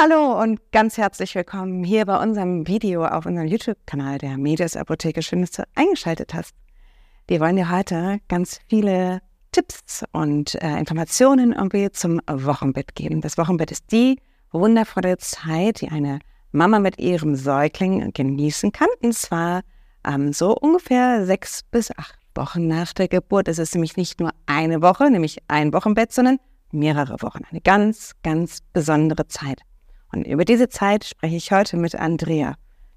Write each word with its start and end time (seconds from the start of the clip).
Hallo 0.00 0.40
und 0.40 0.60
ganz 0.70 0.96
herzlich 0.96 1.34
willkommen 1.34 1.82
hier 1.82 2.06
bei 2.06 2.22
unserem 2.22 2.68
Video 2.68 3.04
auf 3.04 3.26
unserem 3.26 3.48
YouTube-Kanal 3.48 4.18
der 4.18 4.38
Medias 4.38 4.76
Apotheke. 4.76 5.22
Schön, 5.22 5.40
dass 5.40 5.50
du 5.50 5.64
eingeschaltet 5.74 6.34
hast. 6.34 6.54
Wir 7.26 7.40
wollen 7.40 7.56
dir 7.56 7.68
heute 7.68 8.20
ganz 8.28 8.60
viele 8.68 9.20
Tipps 9.50 10.04
und 10.12 10.54
äh, 10.62 10.78
Informationen 10.78 11.52
irgendwie 11.52 11.90
zum 11.90 12.20
Wochenbett 12.30 12.94
geben. 12.94 13.22
Das 13.22 13.38
Wochenbett 13.38 13.72
ist 13.72 13.90
die 13.90 14.20
wundervolle 14.52 15.18
Zeit, 15.18 15.80
die 15.80 15.88
eine 15.88 16.20
Mama 16.52 16.78
mit 16.78 17.00
ihrem 17.00 17.34
Säugling 17.34 18.12
genießen 18.12 18.70
kann. 18.70 18.88
Und 19.02 19.14
zwar 19.14 19.62
ähm, 20.06 20.32
so 20.32 20.54
ungefähr 20.56 21.26
sechs 21.26 21.64
bis 21.72 21.90
acht 21.98 22.20
Wochen 22.36 22.68
nach 22.68 22.92
der 22.92 23.08
Geburt. 23.08 23.48
Es 23.48 23.58
ist 23.58 23.74
nämlich 23.74 23.96
nicht 23.96 24.20
nur 24.20 24.30
eine 24.46 24.80
Woche, 24.80 25.10
nämlich 25.10 25.38
ein 25.48 25.72
Wochenbett, 25.72 26.12
sondern 26.12 26.38
mehrere 26.70 27.20
Wochen. 27.20 27.40
Eine 27.50 27.62
ganz, 27.62 28.12
ganz 28.22 28.60
besondere 28.72 29.26
Zeit. 29.26 29.62
Und 30.12 30.26
über 30.26 30.44
diese 30.44 30.68
Zeit 30.68 31.04
spreche 31.04 31.36
ich 31.36 31.52
heute 31.52 31.76
mit 31.76 31.94
Andrea. 31.94 32.54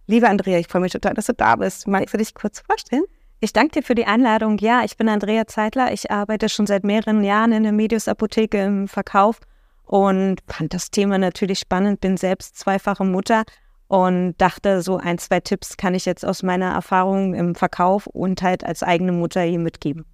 Liebe 0.07 0.29
Andrea, 0.29 0.59
ich 0.59 0.67
freue 0.67 0.81
mich 0.81 0.91
total, 0.91 1.13
dass 1.13 1.27
du 1.27 1.33
da 1.33 1.55
bist. 1.55 1.87
Magst 1.87 2.13
du 2.13 2.17
dich 2.17 2.33
kurz 2.33 2.61
vorstellen? 2.61 3.03
Ich 3.39 3.53
danke 3.53 3.79
dir 3.79 3.83
für 3.83 3.95
die 3.95 4.05
Einladung. 4.05 4.57
Ja, 4.59 4.83
ich 4.83 4.97
bin 4.97 5.09
Andrea 5.09 5.47
Zeitler. 5.47 5.91
Ich 5.93 6.11
arbeite 6.11 6.47
schon 6.47 6.67
seit 6.67 6.83
mehreren 6.83 7.23
Jahren 7.23 7.51
in 7.51 7.63
der 7.63 7.71
Medius 7.71 8.07
Apotheke 8.07 8.63
im 8.63 8.87
Verkauf 8.87 9.39
und 9.83 10.41
fand 10.47 10.73
das 10.73 10.91
Thema 10.91 11.17
natürlich 11.17 11.59
spannend. 11.59 12.01
Bin 12.01 12.17
selbst 12.17 12.57
zweifache 12.57 13.03
Mutter 13.03 13.43
und 13.87 14.35
dachte, 14.37 14.81
so 14.81 14.97
ein, 14.97 15.17
zwei 15.17 15.39
Tipps 15.39 15.75
kann 15.75 15.95
ich 15.95 16.05
jetzt 16.05 16.25
aus 16.25 16.43
meiner 16.43 16.71
Erfahrung 16.71 17.33
im 17.33 17.55
Verkauf 17.55 18.07
und 18.07 18.41
halt 18.41 18.63
als 18.63 18.83
eigene 18.83 19.11
Mutter 19.11 19.41
hier 19.41 19.59
mitgeben. 19.59 20.05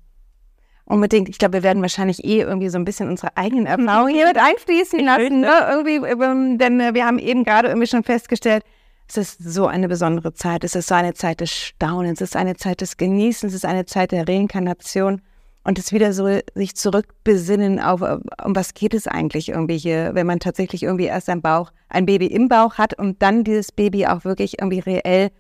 Unbedingt. 0.88 1.28
Ich 1.28 1.38
glaube, 1.38 1.54
wir 1.54 1.64
werden 1.64 1.82
wahrscheinlich 1.82 2.24
eh 2.24 2.40
irgendwie 2.40 2.70
so 2.70 2.78
ein 2.78 2.86
bisschen 2.86 3.10
unsere 3.10 3.36
eigenen 3.36 3.66
Erfahrungen 3.68 4.16
hier 4.16 4.28
mit 4.28 4.38
einfließen 4.38 5.00
lassen. 5.00 5.42
Ne? 5.42 5.52
Irgendwie, 5.70 5.96
ähm, 6.08 6.58
denn 6.58 6.80
äh, 6.80 6.94
wir 6.94 7.06
haben 7.06 7.20
eben 7.20 7.44
gerade 7.44 7.68
irgendwie 7.68 7.88
schon 7.88 8.04
festgestellt, 8.04 8.64
es 9.10 9.18
ist 9.18 9.44
so 9.44 9.68
eine 9.68 9.88
besondere 9.88 10.34
Zeit. 10.34 10.64
Es 10.64 10.76
ist 10.76 10.88
so 10.88 10.96
eine 10.96 11.14
Zeit 11.14 11.42
des 11.42 11.54
Staunens. 11.54 12.22
Es 12.22 12.30
ist 12.30 12.36
eine 12.36 12.56
Zeit 12.56 12.82
des 12.82 12.98
Genießens. 12.98 13.52
Es 13.52 13.58
ist 13.58 13.66
eine 13.66 13.86
Zeit 13.86 14.12
der 14.12 14.28
Reinkarnation. 14.28 15.22
Und 15.64 15.78
es 15.78 15.92
wieder 15.92 16.14
so 16.14 16.40
sich 16.56 16.76
zurückbesinnen 16.78 17.82
auf, 17.82 18.02
äh, 18.02 18.18
um 18.46 18.56
was 18.56 18.74
geht 18.74 18.94
es 18.94 19.08
eigentlich 19.08 19.50
irgendwie 19.50 19.78
hier, 19.78 20.12
wenn 20.14 20.26
man 20.26 20.40
tatsächlich 20.40 20.84
irgendwie 20.84 21.06
erst 21.06 21.28
ein 21.28 21.42
Bauch, 21.42 21.72
ein 21.90 22.06
Baby 22.06 22.28
im 22.28 22.48
Bauch 22.48 22.76
hat 22.76 22.98
und 22.98 23.22
dann 23.22 23.44
dieses 23.44 23.74
Baby 23.74 24.08
auch 24.08 24.24
wirklich 24.24 24.60
irgendwie 24.60 24.80
reell 24.80 25.32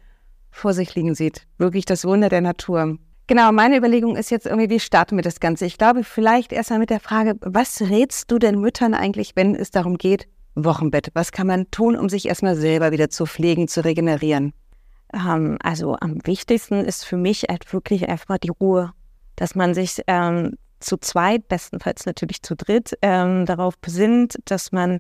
vor 0.52 0.74
sich 0.74 0.94
liegen 0.96 1.16
sieht. 1.16 1.48
Wirklich 1.58 1.86
das 1.86 2.04
Wunder 2.04 2.28
der 2.28 2.42
Natur. 2.42 2.98
Genau, 3.28 3.52
meine 3.52 3.76
Überlegung 3.76 4.16
ist 4.16 4.32
jetzt 4.32 4.46
irgendwie, 4.46 4.70
wie 4.70 4.80
starten 4.80 5.18
wir 5.18 5.22
das 5.22 5.42
Ganze? 5.42 5.66
Ich 5.66 5.78
glaube, 5.78 6.06
vielleicht 6.06 6.54
erstmal 6.54 6.80
mit 6.80 6.90
der 6.90 7.02
Frage, 7.02 7.36
was 7.42 7.82
rätst 7.82 8.32
du 8.32 8.40
den 8.40 8.62
Müttern 8.62 8.94
eigentlich, 8.94 9.36
wenn 9.36 9.54
es 9.54 9.70
darum 9.70 9.98
geht, 9.98 10.30
Wochenbett? 10.56 11.10
Was 11.14 11.34
kann 11.34 11.46
man 11.46 11.70
tun, 11.70 11.98
um 11.98 12.08
sich 12.08 12.30
erstmal 12.30 12.56
selber 12.56 12.92
wieder 12.92 13.10
zu 13.10 13.26
pflegen, 13.26 13.68
zu 13.68 13.84
regenerieren? 13.84 14.54
Ähm, 15.14 15.58
also 15.62 15.98
am 16.00 16.26
wichtigsten 16.26 16.86
ist 16.86 17.04
für 17.04 17.18
mich 17.18 17.44
halt 17.50 17.72
wirklich 17.74 18.08
einfach 18.08 18.38
die 18.38 18.52
Ruhe, 18.62 18.94
dass 19.36 19.56
man 19.56 19.74
sich 19.74 20.02
ähm, 20.08 20.56
zu 20.80 20.96
zweit, 20.96 21.50
bestenfalls 21.50 22.06
natürlich 22.06 22.42
zu 22.44 22.56
dritt, 22.56 22.98
ähm, 23.02 23.46
darauf 23.46 23.78
besinnt, 23.78 24.38
dass 24.46 24.72
man 24.72 25.00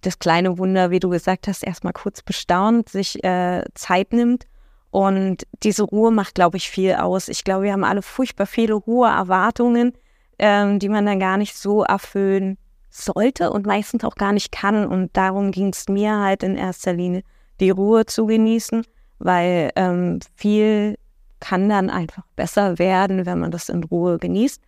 das 0.00 0.18
kleine 0.18 0.58
Wunder, 0.58 0.90
wie 0.90 1.00
du 1.00 1.10
gesagt 1.10 1.46
hast, 1.46 1.62
erstmal 1.62 1.92
kurz 1.92 2.22
bestaunt, 2.22 2.88
sich 2.88 3.22
äh, 3.22 3.62
Zeit 3.74 4.12
nimmt 4.12 4.46
und 4.90 5.46
diese 5.62 5.82
Ruhe 5.82 6.10
macht, 6.10 6.34
glaube 6.34 6.56
ich, 6.56 6.70
viel 6.70 6.94
aus. 6.94 7.28
Ich 7.28 7.44
glaube, 7.44 7.64
wir 7.64 7.72
haben 7.72 7.84
alle 7.84 8.02
furchtbar 8.02 8.46
viele 8.46 8.76
hohe 8.86 9.08
Erwartungen, 9.08 9.92
ähm, 10.38 10.78
die 10.78 10.88
man 10.88 11.04
dann 11.04 11.20
gar 11.20 11.36
nicht 11.36 11.56
so 11.56 11.82
erfüllen 11.82 12.56
sollte 12.90 13.50
und 13.50 13.66
meistens 13.66 14.04
auch 14.04 14.14
gar 14.14 14.32
nicht 14.32 14.50
kann. 14.50 14.86
Und 14.86 15.16
darum 15.16 15.50
ging 15.50 15.68
es 15.68 15.88
mir 15.88 16.18
halt 16.18 16.42
in 16.42 16.56
erster 16.56 16.92
Linie, 16.94 17.22
die 17.60 17.70
Ruhe 17.70 18.06
zu 18.06 18.26
genießen, 18.26 18.84
weil 19.18 19.70
ähm, 19.76 20.20
viel 20.36 20.96
kann 21.40 21.68
dann 21.68 21.90
einfach 21.90 22.24
besser 22.34 22.78
werden, 22.78 23.26
wenn 23.26 23.38
man 23.38 23.50
das 23.50 23.68
in 23.68 23.84
Ruhe 23.84 24.18
genießt. 24.18 24.62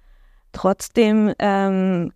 Trotzdem 0.52 1.32
ähm, 1.38 2.12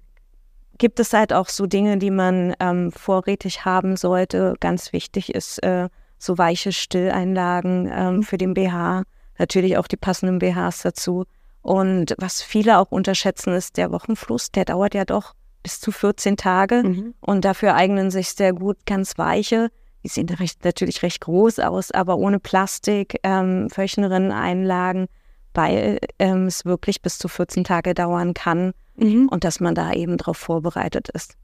gibt 0.78 1.00
es 1.00 1.12
halt 1.12 1.32
auch 1.32 1.48
so 1.48 1.66
Dinge, 1.66 1.98
die 1.98 2.10
man 2.10 2.54
ähm, 2.60 2.92
vorrätig 2.92 3.64
haben 3.64 3.96
sollte. 3.96 4.54
Ganz 4.60 4.92
wichtig 4.92 5.34
ist, 5.34 5.62
äh, 5.62 5.88
so 6.24 6.38
weiche 6.38 6.72
Stilleinlagen 6.72 7.90
ähm, 7.92 8.22
für 8.22 8.38
den 8.38 8.54
BH, 8.54 9.04
natürlich 9.38 9.76
auch 9.76 9.86
die 9.86 9.96
passenden 9.96 10.38
BHs 10.38 10.82
dazu. 10.82 11.24
Und 11.62 12.14
was 12.18 12.42
viele 12.42 12.78
auch 12.78 12.90
unterschätzen, 12.90 13.54
ist 13.54 13.76
der 13.76 13.90
Wochenfluss. 13.90 14.50
Der 14.50 14.64
dauert 14.64 14.94
ja 14.94 15.04
doch 15.04 15.34
bis 15.62 15.80
zu 15.80 15.92
14 15.92 16.36
Tage. 16.36 16.82
Mhm. 16.84 17.14
Und 17.20 17.44
dafür 17.44 17.74
eignen 17.74 18.10
sich 18.10 18.30
sehr 18.30 18.52
gut 18.52 18.76
ganz 18.86 19.18
weiche. 19.18 19.70
Die 20.04 20.08
sehen 20.08 20.28
recht, 20.28 20.62
natürlich 20.64 21.02
recht 21.02 21.22
groß 21.22 21.60
aus, 21.60 21.90
aber 21.90 22.18
ohne 22.18 22.38
Plastik, 22.38 23.18
ähm, 23.22 23.68
Einlagen, 23.76 25.06
weil 25.54 25.98
ähm, 26.18 26.46
es 26.46 26.66
wirklich 26.66 27.00
bis 27.00 27.16
zu 27.16 27.28
14 27.28 27.64
Tage 27.64 27.94
dauern 27.94 28.34
kann 28.34 28.74
mhm. 28.96 29.28
und 29.28 29.44
dass 29.44 29.60
man 29.60 29.74
da 29.74 29.92
eben 29.92 30.18
darauf 30.18 30.36
vorbereitet 30.36 31.08
ist. 31.08 31.36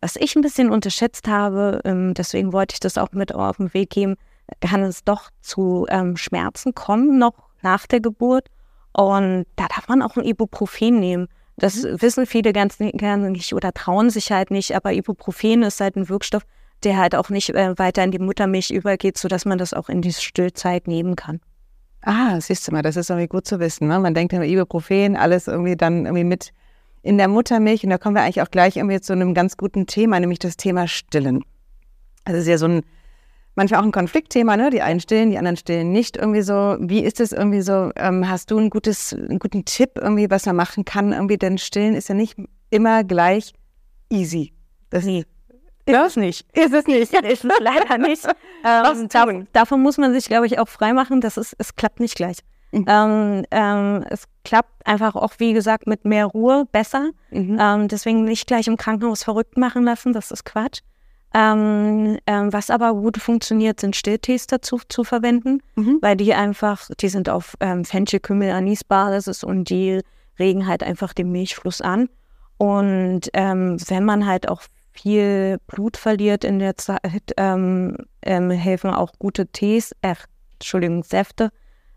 Was 0.00 0.16
ich 0.16 0.34
ein 0.34 0.42
bisschen 0.42 0.70
unterschätzt 0.70 1.28
habe, 1.28 1.80
ähm, 1.84 2.14
deswegen 2.14 2.52
wollte 2.52 2.74
ich 2.74 2.80
das 2.80 2.98
auch 2.98 3.12
mit 3.12 3.32
auf 3.32 3.58
den 3.58 3.72
Weg 3.74 3.90
geben, 3.90 4.16
kann 4.60 4.82
es 4.82 5.04
doch 5.04 5.30
zu 5.40 5.86
ähm, 5.88 6.16
Schmerzen 6.16 6.74
kommen, 6.74 7.18
noch 7.18 7.34
nach 7.62 7.86
der 7.86 8.00
Geburt. 8.00 8.48
Und 8.92 9.46
da 9.56 9.66
darf 9.68 9.88
man 9.88 10.02
auch 10.02 10.16
ein 10.16 10.24
Ibuprofen 10.24 10.98
nehmen. 10.98 11.28
Das 11.56 11.82
mhm. 11.82 12.00
wissen 12.00 12.26
viele 12.26 12.52
ganz 12.52 12.78
gerne 12.78 13.30
nicht 13.30 13.52
oder 13.52 13.72
trauen 13.72 14.10
sich 14.10 14.32
halt 14.32 14.50
nicht, 14.50 14.74
aber 14.74 14.92
Ibuprofen 14.92 15.62
ist 15.62 15.80
halt 15.80 15.96
ein 15.96 16.08
Wirkstoff, 16.08 16.42
der 16.84 16.96
halt 16.96 17.14
auch 17.14 17.28
nicht 17.28 17.50
äh, 17.50 17.78
weiter 17.78 18.04
in 18.04 18.10
die 18.10 18.18
Muttermilch 18.18 18.70
übergeht, 18.70 19.18
sodass 19.18 19.44
man 19.44 19.58
das 19.58 19.74
auch 19.74 19.88
in 19.88 20.02
die 20.02 20.12
Stillzeit 20.12 20.86
nehmen 20.86 21.16
kann. 21.16 21.40
Ah, 22.02 22.40
siehst 22.40 22.66
du 22.66 22.72
mal, 22.72 22.82
das 22.82 22.96
ist 22.96 23.10
irgendwie 23.10 23.26
gut 23.26 23.46
zu 23.46 23.58
wissen. 23.58 23.88
Ne? 23.88 23.98
Man 23.98 24.14
denkt 24.14 24.32
immer 24.32 24.44
Ibuprofen, 24.44 25.16
alles 25.16 25.48
irgendwie 25.48 25.76
dann 25.76 26.06
irgendwie 26.06 26.24
mit 26.24 26.52
in 27.02 27.18
der 27.18 27.28
Muttermilch. 27.28 27.82
Und 27.84 27.90
da 27.90 27.98
kommen 27.98 28.14
wir 28.14 28.22
eigentlich 28.22 28.42
auch 28.42 28.50
gleich 28.50 28.76
irgendwie 28.76 29.00
zu 29.00 29.12
einem 29.12 29.34
ganz 29.34 29.56
guten 29.56 29.86
Thema, 29.86 30.20
nämlich 30.20 30.38
das 30.38 30.56
Thema 30.56 30.86
Stillen. 30.86 31.44
Das 32.24 32.36
ist 32.36 32.46
ja 32.46 32.58
so 32.58 32.66
ein, 32.66 32.82
manchmal 33.58 33.80
auch 33.80 33.84
ein 33.84 33.92
Konfliktthema, 33.92 34.56
ne? 34.56 34.70
Die 34.70 34.80
einen 34.80 35.00
stillen, 35.00 35.30
die 35.30 35.36
anderen 35.36 35.56
stillen 35.56 35.92
nicht 35.92 36.16
irgendwie 36.16 36.40
so. 36.40 36.76
Wie 36.80 37.00
ist 37.00 37.20
es 37.20 37.32
irgendwie 37.32 37.60
so? 37.60 37.90
Ähm, 37.96 38.26
hast 38.26 38.50
du 38.50 38.58
ein 38.58 38.70
gutes, 38.70 39.12
einen 39.12 39.38
guten 39.38 39.66
Tipp 39.66 39.98
irgendwie, 40.00 40.30
was 40.30 40.46
man 40.46 40.56
machen 40.56 40.86
kann? 40.86 41.12
Irgendwie, 41.12 41.36
denn 41.36 41.58
stillen 41.58 41.94
ist 41.94 42.08
ja 42.08 42.14
nicht 42.14 42.36
immer 42.70 43.04
gleich 43.04 43.52
easy. 44.08 44.54
Das 44.88 45.04
nee. 45.04 45.26
Ist 45.84 45.96
es 45.96 46.16
nicht. 46.16 46.46
Ist 46.56 46.72
es 46.72 46.86
nicht. 46.86 47.12
Ist 47.12 47.44
es 47.44 47.60
leider 47.60 47.98
nicht. 47.98 48.24
ähm, 48.64 49.08
davon, 49.08 49.48
davon 49.52 49.82
muss 49.82 49.98
man 49.98 50.12
sich, 50.12 50.26
glaube 50.26 50.46
ich, 50.46 50.58
auch 50.58 50.68
freimachen, 50.68 51.20
dass 51.20 51.36
es, 51.36 51.54
es 51.58 51.74
klappt 51.74 51.98
nicht 51.98 52.14
gleich. 52.14 52.38
Mhm. 52.72 52.84
Ähm, 52.86 53.44
ähm, 53.50 54.04
es 54.08 54.24
klappt 54.44 54.86
einfach 54.86 55.16
auch, 55.16 55.32
wie 55.38 55.52
gesagt, 55.52 55.86
mit 55.86 56.04
mehr 56.04 56.26
Ruhe 56.26 56.66
besser. 56.70 57.10
Mhm. 57.30 57.58
Ähm, 57.60 57.88
deswegen 57.88 58.24
nicht 58.24 58.46
gleich 58.46 58.68
im 58.68 58.76
Krankenhaus 58.76 59.24
verrückt 59.24 59.56
machen 59.56 59.82
lassen, 59.82 60.12
das 60.12 60.30
ist 60.30 60.44
Quatsch. 60.44 60.80
Ähm, 61.34 62.18
ähm, 62.26 62.52
was 62.52 62.70
aber 62.70 62.94
gut 62.94 63.18
funktioniert, 63.18 63.80
sind 63.80 63.94
Stilltees 63.94 64.46
dazu 64.46 64.80
zu 64.88 65.04
verwenden, 65.04 65.62
mhm. 65.76 65.98
weil 66.00 66.16
die 66.16 66.32
einfach, 66.32 66.88
die 67.00 67.08
sind 67.08 67.28
auf 67.28 67.54
ähm, 67.60 67.84
Fenchel, 67.84 68.20
Kümmel, 68.20 68.50
Anis 68.50 68.82
Basis 68.82 69.44
und 69.44 69.68
die 69.68 70.00
regen 70.38 70.66
halt 70.66 70.82
einfach 70.82 71.12
den 71.12 71.30
Milchfluss 71.30 71.80
an. 71.80 72.08
Und 72.56 73.28
ähm, 73.34 73.76
wenn 73.88 74.04
man 74.04 74.26
halt 74.26 74.48
auch 74.48 74.62
viel 74.92 75.58
Blut 75.66 75.96
verliert 75.96 76.44
in 76.44 76.58
der 76.58 76.76
Zeit, 76.76 77.32
ähm, 77.36 77.96
ähm, 78.22 78.50
helfen 78.50 78.90
auch 78.90 79.12
gute 79.18 79.46
Tees, 79.46 79.92
äh, 80.02 80.14
Entschuldigung, 80.54 81.04
Säfte, 81.04 81.50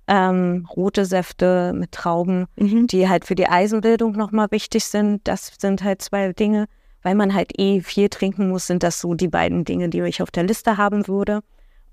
ähm, 0.07 0.67
rote 0.75 1.05
Säfte 1.05 1.73
mit 1.73 1.93
Trauben, 1.93 2.45
mhm. 2.57 2.87
die 2.87 3.07
halt 3.07 3.25
für 3.25 3.35
die 3.35 3.47
Eisenbildung 3.47 4.11
nochmal 4.11 4.47
wichtig 4.51 4.85
sind. 4.85 5.27
Das 5.27 5.51
sind 5.59 5.83
halt 5.83 6.01
zwei 6.01 6.33
Dinge. 6.33 6.67
Weil 7.03 7.15
man 7.15 7.33
halt 7.33 7.59
eh 7.59 7.81
viel 7.81 8.09
trinken 8.09 8.49
muss, 8.49 8.67
sind 8.67 8.83
das 8.83 8.99
so 8.99 9.13
die 9.13 9.27
beiden 9.27 9.65
Dinge, 9.65 9.89
die 9.89 10.01
ich 10.01 10.21
auf 10.21 10.31
der 10.31 10.43
Liste 10.43 10.77
haben 10.77 11.07
würde. 11.07 11.41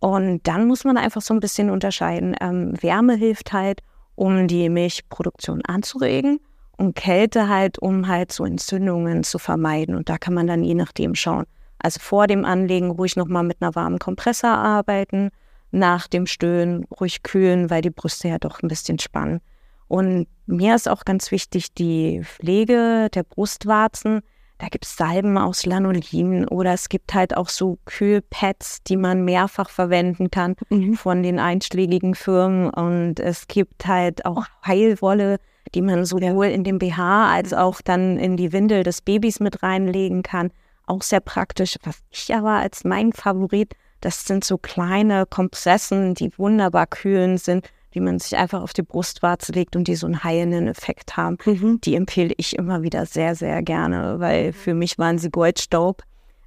Und 0.01 0.47
dann 0.47 0.67
muss 0.67 0.85
man 0.85 0.97
einfach 0.97 1.23
so 1.23 1.35
ein 1.35 1.41
bisschen 1.41 1.71
unterscheiden. 1.71 2.37
Ähm, 2.41 2.75
Wärme 2.81 3.17
hilft 3.17 3.53
halt, 3.53 3.83
um 4.15 4.49
die 4.49 4.69
Milchproduktion 4.69 5.65
anzuregen 5.65 6.41
und 6.77 6.95
Kälte 6.95 7.49
halt, 7.49 7.79
um 7.79 8.07
halt 8.07 8.33
so 8.33 8.45
Entzündungen 8.45 9.25
zu 9.25 9.39
vermeiden. 9.39 9.97
Und 9.97 10.09
da 10.09 10.19
kann 10.19 10.35
man 10.35 10.47
dann 10.47 10.63
je 10.63 10.75
nachdem 10.75 11.15
schauen. 11.15 11.45
Also 11.79 12.01
vor 12.01 12.27
dem 12.27 12.45
Anlegen 12.45 12.91
ruhig 12.91 13.17
nochmal 13.17 13.45
mit 13.45 13.59
einer 13.61 13.75
warmen 13.75 13.99
Kompressor 13.99 14.51
arbeiten 14.51 15.31
nach 15.71 16.07
dem 16.07 16.27
Stöhnen 16.27 16.85
ruhig 16.85 17.23
kühlen, 17.23 17.71
weil 17.71 17.83
die 17.83 17.91
Brüste 17.91 18.29
ja 18.29 18.39
doch 18.39 18.63
ein 18.63 18.69
bisschen 18.69 18.99
spannen. 18.99 19.41
Und 19.87 20.27
mir 20.47 20.75
ist 20.75 20.89
auch 20.89 21.05
ganz 21.05 21.31
wichtig 21.31 21.75
die 21.75 22.23
Pflege 22.25 23.09
der 23.15 23.23
Brustwarzen. 23.23 24.23
Da 24.59 24.67
gibt 24.69 24.85
es 24.85 24.97
Salben 24.97 25.39
aus 25.39 25.67
Lanolin 25.67 26.47
oder 26.49 26.73
es 26.73 26.89
gibt 26.89 27.15
halt 27.15 27.37
auch 27.37 27.49
so 27.49 27.79
Kühlpads, 27.85 28.83
die 28.83 28.97
man 28.97 29.25
mehrfach 29.25 29.71
verwenden 29.71 30.33
kann 30.33 30.57
mhm. 30.69 30.95
von 30.95 31.23
den 31.23 31.39
einschlägigen 31.39 32.17
Firmen. 32.17 32.69
Und 32.71 33.21
es 33.21 33.47
gibt 33.47 33.87
halt 33.87 34.27
auch 34.27 34.47
Heilwolle, 34.67 35.39
die 35.75 35.83
man 35.83 36.05
sowohl 36.05 36.47
in 36.47 36.65
den 36.65 36.81
BH 36.81 37.33
als 37.33 37.53
auch 37.53 37.81
dann 37.81 38.19
in 38.19 38.37
die 38.37 38.53
Windel 38.53 38.83
des 38.83 39.01
Babys 39.01 39.39
mit 39.39 39.63
reinlegen 39.63 40.23
kann. 40.23 40.51
auch 40.87 41.03
sehr 41.03 41.21
praktisch. 41.21 41.77
Was 41.85 41.99
ich 42.11 42.35
aber 42.35 42.53
als 42.53 42.83
mein 42.83 43.13
Favorit, 43.13 43.75
das 44.01 44.25
sind 44.25 44.43
so 44.43 44.59
kleine 44.59 45.27
Kompressen, 45.27 46.15
die 46.15 46.37
wunderbar 46.37 46.87
kühlend 46.87 47.41
sind, 47.41 47.69
die 47.99 48.05
man 48.05 48.21
sich 48.21 48.37
einfach 48.37 48.63
auf 48.63 48.73
die 48.73 48.85
Brustwarze 48.85 49.51
legt 49.51 49.75
und 49.75 49.89
die 49.89 49.97
so 49.97 50.07
einen 50.07 50.23
heilenden 50.23 50.69
Effekt 50.69 51.17
haben. 51.17 51.37
Mhm. 51.45 51.81
Die 51.81 51.97
empfehle 51.97 52.33
ich 52.37 52.57
immer 52.57 52.83
wieder 52.83 53.07
sehr, 53.07 53.35
sehr 53.35 53.61
gerne, 53.61 54.21
weil 54.21 54.53
für 54.53 54.73
mich 54.73 54.99
waren 54.99 55.19
sie 55.19 55.31
Goldstaub, 55.31 56.05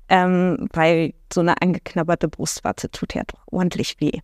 ähm, 0.08 0.70
weil 0.72 1.14
so 1.32 1.42
eine 1.42 1.62
angeknabberte 1.62 2.30
Brustwarze 2.30 2.90
tut 2.90 3.16
ja 3.16 3.24
doch 3.28 3.42
ordentlich 3.48 4.00
weh. 4.00 4.20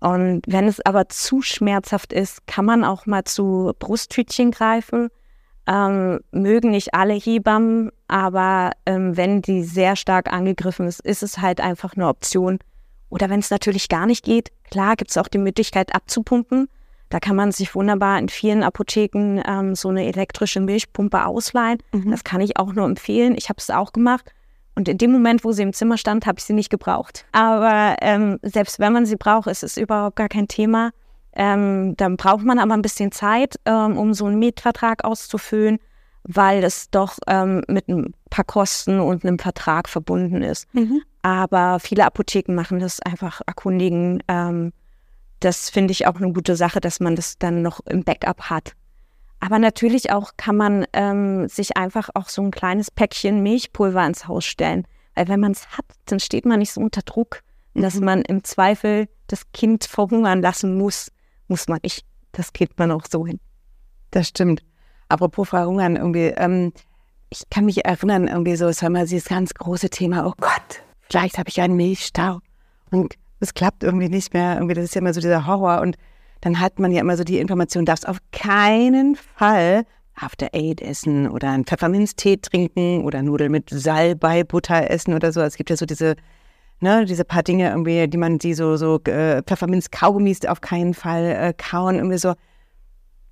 Und 0.00 0.42
wenn 0.46 0.68
es 0.68 0.84
aber 0.84 1.08
zu 1.08 1.40
schmerzhaft 1.40 2.12
ist, 2.12 2.46
kann 2.46 2.66
man 2.66 2.84
auch 2.84 3.06
mal 3.06 3.24
zu 3.24 3.72
Brusttütchen 3.78 4.50
greifen. 4.50 5.08
Ähm, 5.66 6.20
mögen 6.32 6.72
nicht 6.72 6.92
alle 6.92 7.14
Hebammen, 7.14 7.92
aber 8.08 8.72
ähm, 8.84 9.16
wenn 9.16 9.40
die 9.40 9.62
sehr 9.62 9.96
stark 9.96 10.30
angegriffen 10.30 10.86
ist, 10.86 11.00
ist 11.00 11.22
es 11.22 11.38
halt 11.38 11.62
einfach 11.62 11.94
eine 11.94 12.08
Option. 12.08 12.58
Oder 13.12 13.28
wenn 13.28 13.40
es 13.40 13.50
natürlich 13.50 13.90
gar 13.90 14.06
nicht 14.06 14.24
geht, 14.24 14.50
klar 14.70 14.96
gibt 14.96 15.10
es 15.10 15.18
auch 15.18 15.28
die 15.28 15.36
Möglichkeit 15.36 15.94
abzupumpen. 15.94 16.70
Da 17.10 17.20
kann 17.20 17.36
man 17.36 17.52
sich 17.52 17.74
wunderbar 17.74 18.18
in 18.18 18.30
vielen 18.30 18.62
Apotheken 18.62 19.42
ähm, 19.46 19.74
so 19.74 19.90
eine 19.90 20.06
elektrische 20.06 20.60
Milchpumpe 20.60 21.26
ausleihen. 21.26 21.78
Mhm. 21.92 22.10
Das 22.10 22.24
kann 22.24 22.40
ich 22.40 22.56
auch 22.56 22.72
nur 22.72 22.86
empfehlen. 22.86 23.34
Ich 23.36 23.50
habe 23.50 23.58
es 23.58 23.68
auch 23.68 23.92
gemacht. 23.92 24.32
Und 24.74 24.88
in 24.88 24.96
dem 24.96 25.12
Moment, 25.12 25.44
wo 25.44 25.52
sie 25.52 25.62
im 25.62 25.74
Zimmer 25.74 25.98
stand, 25.98 26.24
habe 26.24 26.38
ich 26.38 26.44
sie 26.44 26.54
nicht 26.54 26.70
gebraucht. 26.70 27.26
Aber 27.32 27.96
ähm, 28.00 28.38
selbst 28.40 28.78
wenn 28.78 28.94
man 28.94 29.04
sie 29.04 29.16
braucht, 29.16 29.46
ist 29.46 29.62
es 29.62 29.76
überhaupt 29.76 30.16
gar 30.16 30.30
kein 30.30 30.48
Thema. 30.48 30.92
Ähm, 31.34 31.94
dann 31.98 32.16
braucht 32.16 32.44
man 32.46 32.58
aber 32.58 32.72
ein 32.72 32.80
bisschen 32.80 33.12
Zeit, 33.12 33.56
ähm, 33.66 33.98
um 33.98 34.14
so 34.14 34.24
einen 34.24 34.38
Mietvertrag 34.38 35.04
auszufüllen, 35.04 35.80
weil 36.22 36.64
es 36.64 36.88
doch 36.90 37.18
ähm, 37.26 37.62
mit 37.68 37.88
ein 37.88 38.14
paar 38.30 38.46
Kosten 38.46 39.00
und 39.00 39.22
einem 39.22 39.38
Vertrag 39.38 39.90
verbunden 39.90 40.42
ist. 40.42 40.66
Mhm. 40.72 41.02
Aber 41.22 41.78
viele 41.78 42.04
Apotheken 42.04 42.54
machen 42.54 42.80
das 42.80 43.00
einfach 43.00 43.40
erkundigen. 43.46 44.22
Ähm, 44.28 44.72
das 45.40 45.70
finde 45.70 45.92
ich 45.92 46.06
auch 46.06 46.16
eine 46.16 46.32
gute 46.32 46.56
Sache, 46.56 46.80
dass 46.80 47.00
man 47.00 47.16
das 47.16 47.38
dann 47.38 47.62
noch 47.62 47.80
im 47.86 48.04
Backup 48.04 48.50
hat. 48.50 48.72
Aber 49.40 49.58
natürlich 49.58 50.12
auch 50.12 50.32
kann 50.36 50.56
man 50.56 50.86
ähm, 50.92 51.48
sich 51.48 51.76
einfach 51.76 52.10
auch 52.14 52.28
so 52.28 52.42
ein 52.42 52.52
kleines 52.52 52.90
Päckchen 52.90 53.42
Milchpulver 53.42 54.06
ins 54.06 54.28
Haus 54.28 54.44
stellen. 54.44 54.86
Weil 55.14 55.28
wenn 55.28 55.40
man 55.40 55.52
es 55.52 55.68
hat, 55.76 55.84
dann 56.06 56.20
steht 56.20 56.46
man 56.46 56.60
nicht 56.60 56.72
so 56.72 56.80
unter 56.80 57.02
Druck, 57.02 57.42
dass 57.74 57.96
mhm. 57.96 58.04
man 58.04 58.22
im 58.22 58.44
Zweifel 58.44 59.08
das 59.26 59.50
Kind 59.52 59.84
verhungern 59.84 60.42
lassen 60.42 60.78
muss. 60.78 61.10
Muss 61.48 61.68
man 61.68 61.80
nicht. 61.82 62.04
Das 62.30 62.52
geht 62.52 62.78
man 62.78 62.92
auch 62.92 63.04
so 63.10 63.26
hin. 63.26 63.40
Das 64.10 64.28
stimmt. 64.28 64.62
Apropos 65.08 65.48
Verhungern, 65.48 65.96
irgendwie, 65.96 66.28
ähm, 66.36 66.72
ich 67.28 67.42
kann 67.50 67.64
mich 67.64 67.84
erinnern, 67.84 68.28
irgendwie 68.28 68.56
so, 68.56 68.66
es 68.66 68.82
war 68.82 68.90
mal 68.90 69.06
dieses 69.06 69.28
ganz 69.28 69.52
große 69.52 69.90
Thema, 69.90 70.26
oh 70.26 70.34
Gott, 70.40 70.82
vielleicht 71.12 71.36
habe 71.38 71.50
ich 71.50 71.60
einen 71.60 71.76
Milchstau. 71.76 72.40
Und 72.90 73.14
es 73.40 73.52
klappt 73.52 73.84
irgendwie 73.84 74.08
nicht 74.08 74.32
mehr. 74.32 74.54
Irgendwie, 74.54 74.74
das 74.74 74.84
ist 74.84 74.94
ja 74.94 75.00
immer 75.00 75.12
so 75.12 75.20
dieser 75.20 75.46
Horror. 75.46 75.82
Und 75.82 75.96
dann 76.40 76.58
hat 76.58 76.78
man 76.78 76.90
ja 76.90 77.00
immer 77.00 77.16
so 77.16 77.24
die 77.24 77.38
Information, 77.38 77.84
darfst 77.84 78.08
auf 78.08 78.18
keinen 78.32 79.14
Fall 79.16 79.84
After 80.14 80.48
Eight 80.54 80.80
essen 80.80 81.28
oder 81.28 81.50
einen 81.50 81.64
Pfefferminztee 81.64 82.38
trinken 82.38 83.04
oder 83.04 83.22
Nudeln 83.22 83.52
mit 83.52 83.68
Salbei, 83.70 84.42
Butter 84.42 84.90
essen 84.90 85.14
oder 85.14 85.32
so. 85.32 85.40
Es 85.42 85.56
gibt 85.56 85.68
ja 85.70 85.76
so 85.76 85.84
diese, 85.84 86.16
ne, 86.80 87.04
diese 87.04 87.24
paar 87.24 87.42
Dinge 87.42 87.70
irgendwie, 87.70 88.08
die 88.08 88.18
man, 88.18 88.38
die 88.38 88.54
so, 88.54 88.76
so 88.76 88.98
äh, 89.04 89.42
Pfefferminz-Kaugummis 89.42 90.46
auf 90.46 90.62
keinen 90.62 90.94
Fall 90.94 91.24
äh, 91.24 91.54
kauen, 91.56 91.96
irgendwie 91.96 92.18
so. 92.18 92.34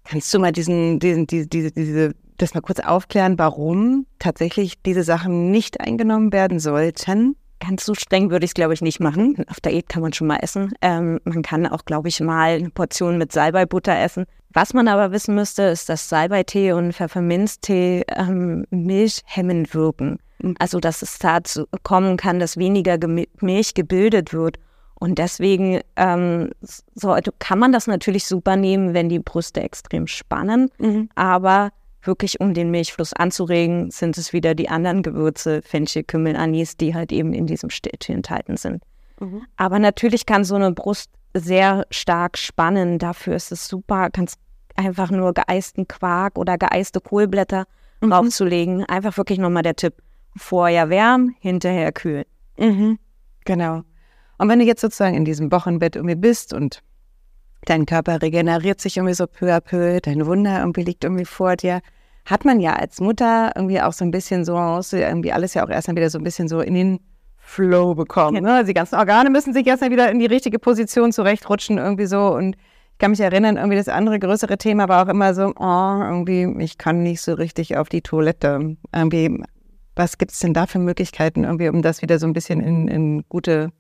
Kannst 0.05 0.33
du 0.35 0.39
mal 0.39 0.53
diesen, 0.53 0.99
diesen, 0.99 1.27
diese, 1.27 1.47
diese, 1.47 1.71
diese, 1.73 2.15
das 2.37 2.55
mal 2.55 2.61
kurz 2.61 2.81
aufklären, 2.81 3.39
warum 3.39 4.07
tatsächlich 4.19 4.83
diese 4.83 5.03
Sachen 5.03 5.51
nicht 5.51 5.81
eingenommen 5.81 6.33
werden 6.33 6.59
sollten? 6.59 7.37
Ganz 7.71 7.87
so 7.87 7.95
streng 7.95 8.33
würde 8.33 8.45
ich 8.45 8.51
es, 8.51 8.55
glaube 8.55 8.75
ich, 8.75 8.83
nicht 8.83 8.99
machen. 8.99 9.45
Auf 9.49 9.61
Diät 9.61 9.89
kann 9.89 10.03
man 10.03 10.13
schon 10.13 10.27
mal 10.27 10.39
essen. 10.39 10.73
Ähm, 10.83 11.21
man 11.23 11.43
kann 11.43 11.69
auch, 11.69 11.85
glaube 11.85 12.09
ich, 12.09 12.19
mal 12.19 12.57
eine 12.57 12.71
Portion 12.71 13.17
mit 13.17 13.31
Salbeibutter 13.31 13.97
essen. 13.97 14.27
Was 14.53 14.75
man 14.75 14.89
aber 14.89 15.13
wissen 15.13 15.37
müsste, 15.37 15.63
ist, 15.63 15.89
dass 15.89 16.09
Salbeitee 16.09 16.73
und 16.73 16.93
Pfefferminztee 16.93 18.03
ähm, 18.09 18.67
milchhemmend 18.71 19.73
wirken. 19.73 20.19
Mhm. 20.41 20.57
Also, 20.59 20.81
dass 20.81 21.03
es 21.03 21.21
dazu 21.21 21.67
kommen 21.85 22.17
kann, 22.17 22.41
dass 22.41 22.57
weniger 22.57 22.99
Gem 22.99 23.25
Milch 23.39 23.75
gebildet 23.75 24.33
wird. 24.33 24.59
Und 24.97 25.19
deswegen 25.21 25.81
ähm, 25.95 26.51
so, 26.61 27.17
kann 27.39 27.61
man 27.61 27.71
das 27.71 27.87
natürlich 27.87 28.27
super 28.27 28.57
nehmen, 28.57 28.95
wenn 28.95 29.09
die 29.09 29.21
Brüste 29.21 29.61
extrem 29.61 30.09
spannen. 30.09 30.71
Mhm. 30.79 31.09
Aber 31.15 31.71
wirklich 32.03 32.41
um 32.41 32.55
den 32.55 32.71
Milchfluss 32.71 33.13
anzuregen, 33.13 33.91
sind 33.91 34.17
es 34.19 34.33
wieder 34.33 34.55
die 34.55 34.69
anderen 34.69 35.03
Gewürze, 35.03 35.63
Fenchel, 35.63 36.05
Kümmel, 36.05 36.37
Anis, 36.37 36.77
die 36.77 36.95
halt 36.95 37.13
eben 37.13 37.33
in 37.33 37.47
diesem 37.47 37.71
Städtchen 37.71 38.17
enthalten 38.17 38.57
sind. 38.57 38.83
Mhm. 39.21 39.43
Aber 39.57 39.79
natürlich 39.79 40.27
kann 40.27 40.45
so 40.45 40.55
eine 40.55 40.73
Brust 40.73 41.11
sehr 41.35 41.87
stark 41.91 42.39
spannen. 42.39 42.99
Dafür 42.99 43.37
ist 43.37 43.53
es 43.53 43.69
super, 43.69 44.11
kannst 44.11 44.39
einfach 44.77 45.11
nur 45.11 45.35
geeisten 45.35 45.87
Quark 45.87 46.39
oder 46.39 46.59
geeiste 46.59 47.01
Kohlblätter 47.01 47.67
mhm. 48.01 48.11
draufzulegen. 48.11 48.85
Einfach 48.87 49.17
wirklich 49.17 49.39
nochmal 49.39 49.63
der 49.63 49.77
Tipp. 49.77 49.95
Vorher 50.37 50.91
wärmen, 50.91 51.35
hinterher 51.41 51.93
kühlen. 51.93 52.25
Mhm. 52.59 52.99
Genau. 53.45 53.83
Und 54.39 54.49
wenn 54.49 54.59
du 54.59 54.65
jetzt 54.65 54.81
sozusagen 54.81 55.17
in 55.17 55.25
diesem 55.25 55.53
Wochenbett 55.53 55.97
irgendwie 55.97 56.15
bist 56.15 56.55
und 56.55 56.83
dein 57.67 57.87
Körper 57.87 58.23
regeneriert 58.23 58.81
sich 58.81 58.97
irgendwie 58.97 59.15
so 59.15 59.27
peu 59.27 59.53
à 59.53 59.61
peu, 59.61 60.01
dein 60.01 60.27
Wunder 60.27 60.61
irgendwie 60.61 60.83
liegt 60.83 61.05
irgendwie 61.05 61.25
vor 61.25 61.57
dir. 61.57 61.81
Hat 62.25 62.45
man 62.45 62.61
ja 62.61 62.75
als 62.75 63.01
Mutter 63.01 63.53
irgendwie 63.55 63.81
auch 63.81 63.93
so 63.93 64.05
ein 64.05 64.11
bisschen 64.11 64.45
so 64.45 64.57
aus, 64.57 64.93
irgendwie 64.93 65.33
alles 65.33 65.55
ja 65.55 65.65
auch 65.65 65.71
erstmal 65.71 65.97
wieder 65.97 66.11
so 66.11 66.19
ein 66.19 66.25
bisschen 66.25 66.49
so 66.49 66.61
in 66.61 66.75
den 66.75 67.01
Flow 67.39 67.95
bekommen. 67.95 68.43
Ne? 68.43 68.65
Die 68.65 68.75
ganzen 68.75 68.95
Organe 68.95 69.31
müssen 69.31 69.53
sich 69.53 69.67
erstmal 69.67 69.91
wieder 69.91 70.11
in 70.11 70.21
die 70.21 70.27
richtige 70.27 70.59
Position 70.59 71.11
zurechtrutschen, 71.11 71.79
irgendwie 71.79 72.07
so. 72.07 72.33
Und 72.35 72.57
ich 72.57 72.99
kann 72.99 73.11
mich 73.11 73.21
erinnern, 73.21 73.57
irgendwie 73.57 73.77
das 73.77 73.89
andere 73.89 74.19
größere 74.19 74.57
Thema 74.59 74.89
war 74.89 75.05
auch 75.05 75.11
immer 75.11 75.35
so, 75.35 75.53
oh, 75.59 76.01
irgendwie, 76.01 76.63
ich 76.63 76.79
kann 76.79 77.03
nicht 77.03 77.23
so 77.23 77.35
richtig 77.35 77.77
auf 77.77 77.89
die 77.89 78.03
Toilette. 78.03 78.77
Irgendwie, 78.95 79.43
was 79.97 80.19
gibt 80.19 80.33
es 80.33 80.39
denn 80.39 80.55
da 80.55 80.67
für 80.67 80.79
Möglichkeiten, 80.79 81.45
irgendwie, 81.45 81.69
um 81.69 81.83
das 81.83 82.03
wieder 82.03 82.19
so 82.19 82.27
ein 82.27 82.35
bisschen 82.35 82.61
in, 82.61 82.89
in 82.89 83.25
gute 83.29 83.73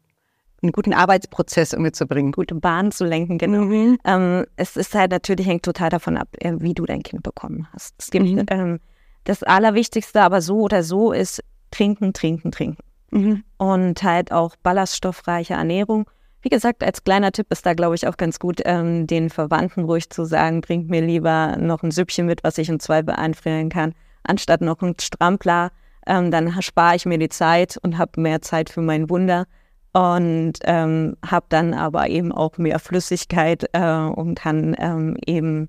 einen 0.62 0.73
guten 0.73 0.93
Arbeitsprozess 0.93 1.73
irgendwie 1.73 1.93
zu 1.93 2.07
bringen. 2.07 2.33
Gute 2.33 2.55
Bahn 2.55 2.93
zu 2.93 3.05
lenken, 3.05 3.39
genau. 3.39 3.62
Mhm. 3.62 3.99
Ähm, 4.05 4.47
es 4.57 4.77
ist 4.77 4.95
halt 4.95 5.11
natürlich, 5.11 5.47
hängt 5.47 5.65
total 5.65 5.91
davon 5.91 6.17
ab, 6.17 6.29
äh, 6.39 6.55
wie 6.59 6.75
du 6.75 6.85
dein 6.85 7.03
Kind 7.03 7.23
bekommen 7.23 7.67
hast. 7.73 7.95
Es 7.99 8.11
gibt 8.11 8.27
mhm. 8.27 8.47
ähm, 8.49 8.81
das 9.25 9.43
Allerwichtigste, 9.43 10.21
aber 10.23 10.41
so 10.43 10.61
oder 10.61 10.83
so 10.83 11.12
ist 11.12 11.43
trinken, 11.71 12.12
trinken, 12.12 12.53
trinken. 12.53 12.83
Mhm. 13.11 13.45
Und 13.57 14.03
halt 14.03 14.33
auch 14.33 14.57
ballaststoffreiche 14.62 15.55
Ernährung. 15.55 16.09
Wie 16.43 16.49
gesagt, 16.49 16.82
als 16.82 17.05
kleiner 17.05 17.32
Tipp 17.32 17.46
ist 17.51 17.67
da, 17.67 17.75
glaube 17.75 17.94
ich, 17.94 18.06
auch 18.06 18.17
ganz 18.17 18.39
gut, 18.39 18.63
ähm, 18.65 19.06
den 19.06 19.29
Verwandten 19.29 19.84
ruhig 19.84 20.08
zu 20.11 20.25
sagen, 20.25 20.63
bringt 20.63 20.89
mir 20.89 21.03
lieber 21.03 21.56
noch 21.58 21.82
ein 21.82 21.91
Süppchen 21.91 22.27
mit, 22.27 22.44
was 22.44 22.56
ich 22.58 22.69
in 22.69 22.81
zwei 22.81 23.06
einfrieren 23.06 23.69
kann, 23.69 23.94
anstatt 24.23 24.63
noch 24.63 24.81
ein 24.81 24.94
Strampler. 24.99 25.70
Ähm, 26.06 26.31
dann 26.31 26.63
spare 26.63 26.96
ich 26.96 27.05
mir 27.05 27.19
die 27.19 27.29
Zeit 27.29 27.79
und 27.82 27.99
habe 27.99 28.20
mehr 28.20 28.41
Zeit 28.41 28.70
für 28.70 28.81
mein 28.81 29.11
Wunder 29.11 29.46
und 29.93 30.53
ähm, 30.65 31.17
habe 31.27 31.47
dann 31.49 31.75
aber 31.75 32.09
eben 32.09 32.32
auch 32.32 32.59
mehr 32.59 32.79
Flüssigkeit 32.79 33.69
äh, 33.73 33.81
und 33.81 34.37
kann 34.37 34.77
ähm, 34.79 35.17
eben 35.27 35.69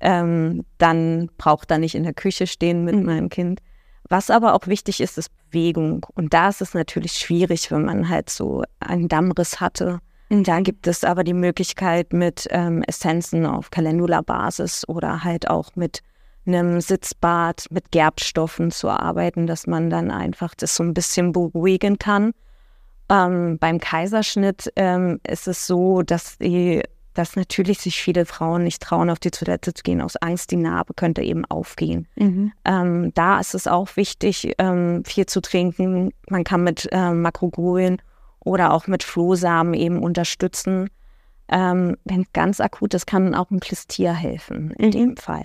ähm, 0.00 0.64
dann 0.78 1.30
braucht 1.38 1.70
da 1.70 1.78
nicht 1.78 1.94
in 1.94 2.02
der 2.02 2.12
Küche 2.12 2.46
stehen 2.46 2.84
mit 2.84 2.96
mhm. 2.96 3.04
meinem 3.04 3.28
Kind. 3.28 3.60
Was 4.08 4.30
aber 4.30 4.54
auch 4.54 4.66
wichtig 4.66 5.00
ist, 5.00 5.16
ist 5.16 5.30
Bewegung. 5.50 6.04
Und 6.14 6.34
da 6.34 6.48
ist 6.48 6.60
es 6.60 6.74
natürlich 6.74 7.12
schwierig, 7.12 7.70
wenn 7.70 7.84
man 7.84 8.08
halt 8.08 8.28
so 8.28 8.64
einen 8.80 9.08
Dammriss 9.08 9.60
hatte. 9.60 10.00
Mhm. 10.28 10.44
Da 10.44 10.60
gibt 10.60 10.86
es 10.86 11.04
aber 11.04 11.24
die 11.24 11.32
Möglichkeit 11.32 12.12
mit 12.12 12.46
ähm, 12.50 12.82
Essenzen 12.82 13.46
auf 13.46 13.70
Calendula-Basis 13.70 14.86
oder 14.88 15.24
halt 15.24 15.48
auch 15.48 15.76
mit 15.76 16.02
einem 16.44 16.80
Sitzbad 16.80 17.66
mit 17.70 17.92
Gerbstoffen 17.92 18.72
zu 18.72 18.88
arbeiten, 18.88 19.46
dass 19.46 19.68
man 19.68 19.88
dann 19.88 20.10
einfach 20.10 20.54
das 20.56 20.74
so 20.74 20.82
ein 20.82 20.92
bisschen 20.92 21.32
beruhigen 21.32 21.98
kann. 21.98 22.32
Ähm, 23.10 23.58
beim 23.58 23.78
Kaiserschnitt 23.78 24.72
ähm, 24.76 25.20
ist 25.26 25.48
es 25.48 25.66
so, 25.66 26.02
dass 26.02 26.38
die 26.38 26.82
dass 27.14 27.36
natürlich 27.36 27.78
sich 27.78 28.00
viele 28.00 28.24
Frauen 28.26 28.64
nicht 28.64 28.82
trauen, 28.82 29.10
auf 29.10 29.18
die 29.18 29.30
Toilette 29.30 29.74
zu 29.74 29.82
gehen, 29.82 30.00
aus 30.00 30.16
Angst, 30.16 30.50
die 30.50 30.56
Narbe 30.56 30.94
könnte 30.94 31.22
eben 31.22 31.44
aufgehen. 31.44 32.08
Mhm. 32.16 32.52
Ähm, 32.64 33.12
da 33.14 33.38
ist 33.40 33.54
es 33.54 33.66
auch 33.66 33.96
wichtig, 33.96 34.54
ähm, 34.58 35.04
viel 35.04 35.26
zu 35.26 35.40
trinken. 35.40 36.12
Man 36.28 36.44
kann 36.44 36.64
mit 36.64 36.88
ähm, 36.90 37.22
Makrogolien 37.22 38.00
oder 38.40 38.72
auch 38.72 38.86
mit 38.86 39.02
Flohsamen 39.02 39.74
eben 39.74 40.02
unterstützen. 40.02 40.88
Ähm, 41.48 41.96
Wenn 42.04 42.26
ganz 42.32 42.60
akut 42.60 42.94
ist, 42.94 43.06
kann 43.06 43.34
auch 43.34 43.50
ein 43.50 43.60
Plistier 43.60 44.14
helfen, 44.14 44.70
in 44.78 44.86
mhm. 44.86 44.92
dem 44.92 45.16
Fall. 45.16 45.44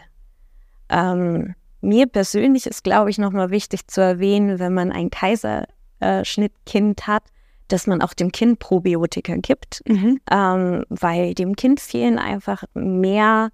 Ähm, 0.90 1.54
mir 1.82 2.08
persönlich 2.08 2.66
ist, 2.66 2.84
glaube 2.84 3.10
ich, 3.10 3.18
nochmal 3.18 3.52
wichtig 3.52 3.88
zu 3.88 4.02
erwähnen, 4.02 4.60
wenn 4.60 4.74
man 4.74 4.92
ein 4.92 5.10
Kaiserschnittkind 5.10 7.08
hat, 7.08 7.24
dass 7.68 7.88
man 7.88 8.02
auch 8.02 8.14
dem 8.14 8.32
Kind 8.32 8.60
Probiotika 8.60 9.36
gibt, 9.38 9.82
mhm. 9.88 10.20
ähm, 10.32 10.86
weil 10.90 11.34
dem 11.34 11.56
Kind 11.56 11.80
fehlen 11.80 12.20
einfach 12.20 12.64
mehr 12.74 13.50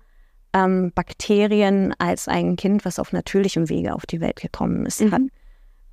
ähm, 0.54 0.92
Bakterien 0.94 1.94
als 1.98 2.28
ein 2.28 2.56
Kind, 2.56 2.86
was 2.86 3.00
auf 3.00 3.12
natürlichem 3.12 3.70
Wege 3.70 3.94
auf 3.94 4.06
die 4.06 4.22
Welt 4.22 4.38
gekommen 4.38 4.86
ist. 4.86 5.02
Mhm. 5.02 5.30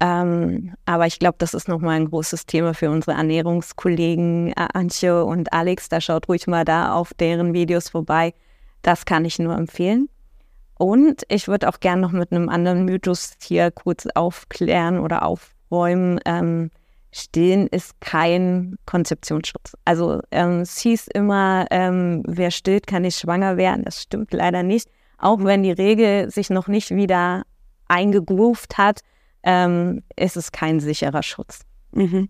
Ähm, 0.01 0.75
aber 0.87 1.07
ich 1.07 1.19
glaube, 1.19 1.37
das 1.39 1.53
ist 1.53 1.69
nochmal 1.69 1.97
ein 1.97 2.09
großes 2.09 2.47
Thema 2.47 2.73
für 2.73 2.91
unsere 2.91 3.17
Ernährungskollegen 3.17 4.49
äh, 4.53 4.69
Antje 4.73 5.25
und 5.25 5.53
Alex. 5.53 5.91
Da 5.91 6.01
schaut 6.01 6.29
ruhig 6.29 6.47
mal 6.47 6.65
da 6.65 6.95
auf 6.95 7.13
deren 7.15 7.53
Videos 7.53 7.91
vorbei. 7.91 8.33
Das 8.83 9.05
kann 9.05 9.27
ich 9.27 9.39
nur 9.39 9.55
empfehlen. 9.55 10.09
Und 10.79 11.25
ich 11.29 11.49
würde 11.49 11.69
auch 11.69 11.81
gerne 11.81 12.01
noch 12.01 12.13
mit 12.13 12.33
einem 12.33 12.49
anderen 12.49 12.87
Mythos 12.87 13.35
hier 13.43 13.71
kurz 13.71 14.07
aufklären 14.15 14.99
oder 14.99 15.27
aufräumen. 15.27 16.19
Ähm, 16.25 16.71
Stillen 17.13 17.67
ist 17.67 18.01
kein 18.01 18.77
Konzeptionsschutz. 18.87 19.77
Also 19.85 20.21
ähm, 20.31 20.61
es 20.61 20.79
hieß 20.79 21.09
immer, 21.09 21.67
ähm, 21.71 22.23
wer 22.27 22.51
stillt, 22.51 22.87
kann 22.87 23.03
nicht 23.03 23.19
schwanger 23.19 23.57
werden. 23.57 23.85
Das 23.85 24.03
stimmt 24.03 24.33
leider 24.33 24.63
nicht. 24.63 24.89
Auch 25.19 25.43
wenn 25.43 25.63
die 25.63 25.73
Regel 25.73 26.31
sich 26.31 26.51
noch 26.51 26.69
nicht 26.69 26.91
wieder 26.91 27.45
eingegroovt 27.89 28.79
hat, 28.79 29.01
ähm, 29.43 30.03
ist 30.17 30.37
es 30.37 30.53
kein 30.53 30.81
sicherer 30.81 31.23
Schutz. 31.23 31.63
Mhm. 31.93 32.29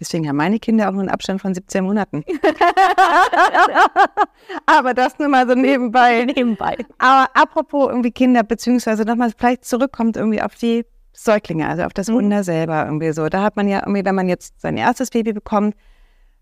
Deswegen 0.00 0.26
haben 0.26 0.36
meine 0.36 0.58
Kinder 0.58 0.88
auch 0.88 0.92
nur 0.92 1.02
einen 1.02 1.10
Abstand 1.10 1.42
von 1.42 1.54
17 1.54 1.84
Monaten. 1.84 2.24
Aber 4.66 4.94
das 4.94 5.18
nur 5.18 5.28
mal 5.28 5.46
so 5.46 5.54
nebenbei. 5.54 6.24
Nebenbei. 6.24 6.78
Aber 6.96 7.28
apropos 7.34 7.90
irgendwie 7.90 8.10
Kinder, 8.10 8.42
beziehungsweise 8.42 9.04
nochmal 9.04 9.30
vielleicht 9.36 9.66
zurückkommt 9.66 10.16
irgendwie 10.16 10.40
auf 10.40 10.54
die 10.54 10.86
Säuglinge, 11.12 11.68
also 11.68 11.82
auf 11.82 11.92
das 11.92 12.08
mhm. 12.08 12.14
Wunder 12.14 12.44
selber 12.44 12.84
irgendwie 12.84 13.12
so. 13.12 13.28
Da 13.28 13.42
hat 13.42 13.56
man 13.56 13.68
ja 13.68 13.80
irgendwie, 13.80 14.04
wenn 14.04 14.14
man 14.14 14.28
jetzt 14.28 14.60
sein 14.60 14.76
erstes 14.76 15.10
Baby 15.10 15.32
bekommt, 15.32 15.74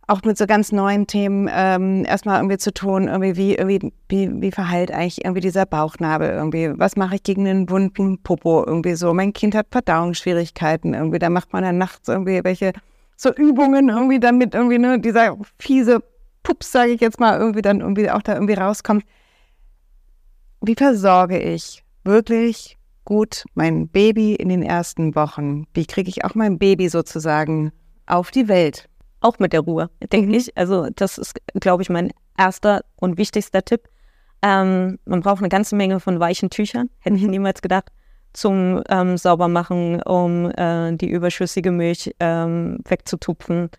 auch 0.09 0.23
mit 0.23 0.39
so 0.39 0.47
ganz 0.47 0.73
neuen 0.73 1.07
Themen 1.07 1.51
ähm, 1.53 2.05
erstmal 2.07 2.39
irgendwie 2.39 2.57
zu 2.57 2.73
tun, 2.73 3.09
irgendwie 3.09 3.37
wie, 3.37 3.55
irgendwie, 3.57 3.93
wie, 4.09 4.41
wie 4.41 4.51
verhält 4.51 4.91
eigentlich 4.91 5.23
irgendwie 5.23 5.43
dieser 5.43 5.67
Bauchnabel 5.67 6.31
irgendwie, 6.31 6.73
was 6.79 6.97
mache 6.97 7.17
ich 7.17 7.23
gegen 7.23 7.47
einen 7.47 7.69
wunden 7.69 8.23
Popo 8.23 8.65
irgendwie 8.67 8.95
so. 8.95 9.13
Mein 9.13 9.35
Kind 9.35 9.55
hat 9.55 9.67
Verdauungsschwierigkeiten 9.71 10.95
irgendwie, 10.95 11.19
da 11.19 11.29
macht 11.29 11.53
man 11.53 11.63
dann 11.63 11.77
nachts 11.77 12.09
irgendwie 12.09 12.43
welche 12.43 12.73
so 13.17 13.35
Übungen 13.35 13.91
irgendwie, 13.91 14.19
damit 14.19 14.55
irgendwie 14.55 14.79
ne, 14.79 14.99
dieser 14.99 15.37
fiese 15.59 16.03
Pups, 16.43 16.73
sage 16.73 16.93
ich 16.93 17.03
jetzt 17.03 17.21
mal, 17.21 17.39
irgendwie 17.39 17.63
dann 17.63 17.81
irgendwie 17.81 18.11
auch 18.11 18.23
da 18.23 18.33
irgendwie 18.33 18.55
rauskommt. 18.55 19.05
Wie 20.63 20.75
versorge 20.75 21.39
ich 21.39 21.85
wirklich 22.05 22.78
gut 23.09 23.45
mein 23.55 23.89
Baby 23.89 24.35
in 24.35 24.51
den 24.51 24.63
ersten 24.63 25.15
Wochen? 25.15 25.67
Wie 25.73 25.87
kriege 25.87 26.11
ich 26.11 26.25
auch 26.25 26.35
mein 26.35 26.59
Baby 26.59 26.89
sozusagen 26.89 27.73
auf 28.07 28.31
die 28.31 28.49
Welt? 28.49 28.89
auch 29.21 29.39
mit 29.39 29.53
der 29.53 29.61
Ruhe, 29.61 29.91
denke 30.13 30.37
ich. 30.37 30.57
Also 30.57 30.89
das 30.95 31.19
ist, 31.19 31.35
glaube 31.55 31.83
ich, 31.83 31.91
mein 31.91 32.13
erster 32.37 32.85
und 32.97 33.19
wichtigster 33.19 33.65
Tipp. 33.65 33.89
Ähm, 34.43 34.99
man 35.05 35.21
braucht 35.21 35.39
eine 35.39 35.49
ganze 35.49 35.75
Menge 35.75 36.01
von 36.01 36.21
weichen 36.21 36.51
Tüchern, 36.51 36.91
hätte 37.01 37.17
ich 37.17 37.23
mhm. 37.23 37.31
niemals 37.31 37.61
gedacht, 37.61 37.91
zum 38.33 38.83
ähm, 38.89 39.17
Saubermachen, 39.17 40.03
um 40.03 40.51
äh, 40.51 40.97
die 40.97 41.11
überschüssige 41.11 41.73
Milch 41.73 42.15
ähm, 42.21 42.79
wegzutupfen. 42.87 43.71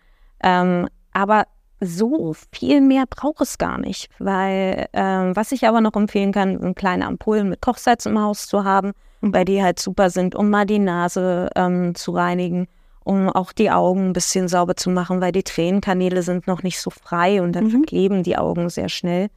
Ähm, 0.43 0.89
aber 1.13 1.45
so 1.79 2.33
viel 2.51 2.81
mehr 2.81 3.05
braucht 3.09 3.39
es 3.39 3.57
gar 3.57 3.77
nicht, 3.77 4.09
weil 4.19 4.87
ähm, 4.91 5.33
was 5.33 5.53
ich 5.53 5.65
aber 5.65 5.79
noch 5.79 5.95
empfehlen 5.95 6.33
kann, 6.33 6.59
sind 6.59 6.75
kleine 6.75 7.05
Ampullen 7.05 7.47
mit 7.47 7.61
Kochsalz 7.61 8.05
im 8.05 8.19
Haus 8.19 8.47
zu 8.47 8.65
haben. 8.65 8.91
Weil 9.21 9.45
die 9.45 9.61
halt 9.61 9.79
super 9.79 10.09
sind, 10.09 10.35
um 10.35 10.49
mal 10.49 10.65
die 10.65 10.79
Nase 10.79 11.49
ähm, 11.55 11.95
zu 11.95 12.11
reinigen 12.11 12.67
um 13.09 13.27
auch 13.27 13.51
die 13.53 13.71
Augen 13.71 14.09
ein 14.09 14.13
bisschen 14.13 14.47
sauber 14.47 14.75
zu 14.75 14.91
machen, 14.91 15.19
weil 15.19 15.31
die 15.31 15.41
Tränenkanäle 15.41 16.21
sind 16.21 16.45
noch 16.45 16.61
nicht 16.61 16.79
so 16.79 16.91
frei 16.91 17.41
und 17.41 17.53
dann 17.53 17.63
mhm. 17.65 17.71
verkleben 17.71 18.21
die 18.21 18.37
Augen 18.37 18.69
sehr 18.69 18.87
schnell. 18.87 19.29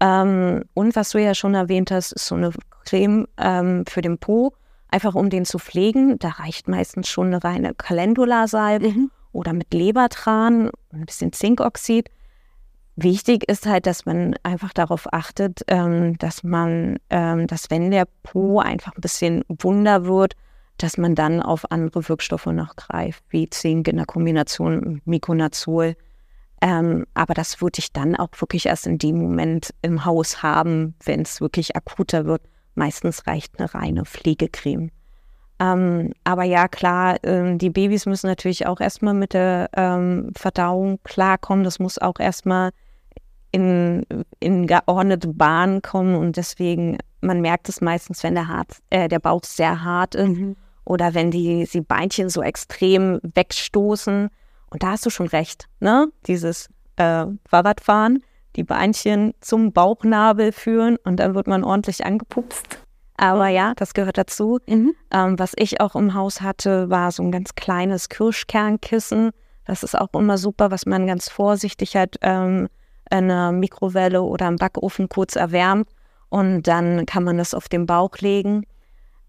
Ähm, 0.00 0.64
und 0.74 0.94
was 0.96 1.10
du 1.10 1.22
ja 1.22 1.34
schon 1.34 1.54
erwähnt 1.54 1.90
hast, 1.90 2.12
ist 2.12 2.26
so 2.26 2.34
eine 2.34 2.50
Creme 2.84 3.26
ähm, 3.38 3.84
für 3.88 4.02
den 4.02 4.18
Po, 4.18 4.52
einfach 4.90 5.14
um 5.14 5.30
den 5.30 5.46
zu 5.46 5.58
pflegen. 5.58 6.18
Da 6.18 6.28
reicht 6.28 6.68
meistens 6.68 7.08
schon 7.08 7.28
eine 7.28 7.42
reine 7.42 7.74
Calendula-Salbe 7.74 8.88
mhm. 8.88 9.10
oder 9.32 9.54
mit 9.54 9.72
Lebertran, 9.72 10.70
ein 10.92 11.06
bisschen 11.06 11.32
Zinkoxid. 11.32 12.10
Wichtig 12.96 13.46
ist 13.46 13.66
halt, 13.66 13.86
dass 13.86 14.06
man 14.06 14.34
einfach 14.42 14.72
darauf 14.72 15.12
achtet, 15.12 15.60
ähm, 15.68 16.16
dass 16.16 16.42
man, 16.42 16.96
ähm, 17.10 17.46
dass 17.46 17.70
wenn 17.70 17.90
der 17.90 18.06
Po 18.22 18.58
einfach 18.58 18.94
ein 18.94 19.02
bisschen 19.02 19.44
wunder 19.48 20.06
wird, 20.06 20.34
dass 20.78 20.96
man 20.96 21.14
dann 21.14 21.42
auf 21.42 21.70
andere 21.70 22.08
Wirkstoffe 22.08 22.46
noch 22.46 22.74
greift, 22.74 23.22
wie 23.28 23.50
Zink 23.50 23.88
in 23.88 23.96
der 23.96 24.06
Kombination 24.06 24.80
mit 24.80 25.06
Miconazol. 25.06 25.94
Ähm, 26.62 27.04
aber 27.12 27.34
das 27.34 27.60
würde 27.60 27.80
ich 27.80 27.92
dann 27.92 28.16
auch 28.16 28.30
wirklich 28.38 28.64
erst 28.64 28.86
in 28.86 28.96
dem 28.96 29.18
Moment 29.18 29.74
im 29.82 30.06
Haus 30.06 30.42
haben, 30.42 30.94
wenn 31.04 31.20
es 31.20 31.42
wirklich 31.42 31.76
akuter 31.76 32.24
wird. 32.24 32.42
Meistens 32.74 33.26
reicht 33.26 33.58
eine 33.58 33.74
reine 33.74 34.06
Pflegecreme. 34.06 34.90
Ähm, 35.58 36.12
aber 36.24 36.44
ja, 36.44 36.66
klar, 36.68 37.22
äh, 37.24 37.56
die 37.56 37.70
Babys 37.70 38.06
müssen 38.06 38.26
natürlich 38.26 38.66
auch 38.66 38.80
erstmal 38.80 39.14
mit 39.14 39.34
der 39.34 39.68
ähm, 39.74 40.30
Verdauung 40.34 40.98
klarkommen. 41.04 41.64
Das 41.64 41.78
muss 41.78 41.98
auch 41.98 42.18
erstmal 42.18 42.70
in, 43.56 44.24
in 44.40 44.66
geordnete 44.66 45.28
Bahn 45.28 45.82
kommen 45.82 46.14
und 46.14 46.36
deswegen, 46.36 46.98
man 47.20 47.40
merkt 47.40 47.68
es 47.68 47.80
meistens, 47.80 48.22
wenn 48.22 48.34
der, 48.34 48.48
Hart, 48.48 48.76
äh, 48.90 49.08
der 49.08 49.18
Bauch 49.18 49.44
sehr 49.44 49.82
hart 49.82 50.14
ist. 50.14 50.28
Mhm 50.28 50.56
oder 50.86 51.14
wenn 51.14 51.30
die, 51.30 51.68
die 51.70 51.80
Beinchen 51.82 52.30
so 52.30 52.42
extrem 52.42 53.20
wegstoßen. 53.22 54.30
Und 54.70 54.82
da 54.82 54.92
hast 54.92 55.04
du 55.04 55.10
schon 55.10 55.26
recht, 55.26 55.68
ne? 55.80 56.08
Dieses 56.26 56.68
äh, 56.96 57.26
Fahrradfahren, 57.48 58.22
die 58.54 58.64
Beinchen 58.64 59.34
zum 59.40 59.72
Bauchnabel 59.72 60.52
führen 60.52 60.96
und 61.04 61.16
dann 61.16 61.34
wird 61.34 61.48
man 61.48 61.64
ordentlich 61.64 62.06
angepupst. 62.06 62.78
Aber 63.16 63.48
ja, 63.48 63.74
das 63.74 63.94
gehört 63.94 64.16
dazu. 64.16 64.58
Mhm. 64.66 64.94
Ähm, 65.10 65.38
was 65.38 65.54
ich 65.56 65.80
auch 65.80 65.96
im 65.96 66.14
Haus 66.14 66.40
hatte, 66.40 66.88
war 66.88 67.10
so 67.10 67.22
ein 67.22 67.32
ganz 67.32 67.54
kleines 67.54 68.08
Kirschkernkissen. 68.08 69.30
Das 69.64 69.82
ist 69.82 69.98
auch 69.98 70.12
immer 70.14 70.38
super, 70.38 70.70
was 70.70 70.86
man 70.86 71.06
ganz 71.06 71.28
vorsichtig 71.28 71.96
halt 71.96 72.16
ähm, 72.22 72.68
in 73.10 73.30
einer 73.30 73.52
Mikrowelle 73.52 74.22
oder 74.22 74.48
im 74.48 74.56
Backofen 74.56 75.08
kurz 75.08 75.36
erwärmt. 75.36 75.88
Und 76.28 76.62
dann 76.64 77.06
kann 77.06 77.24
man 77.24 77.38
das 77.38 77.54
auf 77.54 77.68
den 77.68 77.86
Bauch 77.86 78.16
legen. 78.18 78.66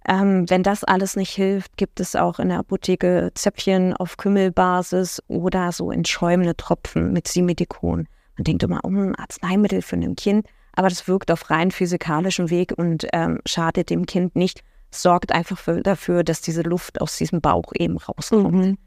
Ähm, 0.07 0.50
wenn 0.50 0.63
das 0.63 0.84
alles 0.84 1.15
nicht 1.15 1.31
hilft, 1.31 1.75
gibt 1.75 2.00
es 2.00 2.15
auch 2.15 2.39
in 2.39 2.50
der 2.50 2.60
Apotheke 2.60 3.31
Zäpfchen 3.36 3.93
auf 3.93 4.15
Kümmelbasis 4.17 5.22
oder 5.27 5.72
so 5.72 5.91
entschäumende 5.91 6.55
Tropfen 6.55 7.12
mit 7.12 7.27
Simedikon. 7.27 8.07
Man 8.38 8.43
denkt 8.43 8.63
immer, 8.63 8.79
oh, 8.84 8.89
ein 8.89 9.15
Arzneimittel 9.15 9.81
für 9.81 9.98
ein 9.98 10.15
Kind, 10.15 10.48
aber 10.74 10.88
das 10.88 11.07
wirkt 11.07 11.29
auf 11.29 11.50
rein 11.50 11.72
physikalischem 11.72 12.50
Weg 12.50 12.74
und 12.77 13.05
ähm, 13.12 13.39
schadet 13.46 13.89
dem 13.89 14.05
Kind 14.05 14.36
nicht, 14.36 14.63
sorgt 14.91 15.34
einfach 15.34 15.57
für, 15.57 15.81
dafür, 15.81 16.24
dass 16.24 16.39
diese 16.39 16.62
Luft 16.62 17.01
aus 17.01 17.17
diesem 17.17 17.41
Bauch 17.41 17.74
eben 17.75 17.98
rauskommt. 17.98 18.53
Mhm. 18.53 18.77